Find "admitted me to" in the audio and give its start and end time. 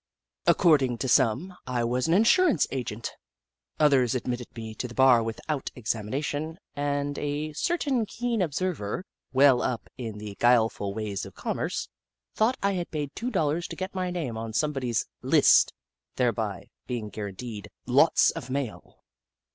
4.15-4.87